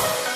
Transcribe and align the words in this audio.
Show. 0.00 0.29